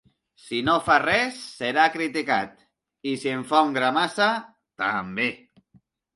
Si 0.43 0.59
no 0.69 0.77
fa 0.85 0.95
res, 1.03 1.37
serà 1.57 1.83
criticat; 1.97 2.57
i 3.13 3.15
si 3.25 3.33
en 3.35 3.45
fa 3.53 3.61
un 3.69 3.77
gra 3.77 3.93
massa, 4.01 4.33
també. 4.87 5.31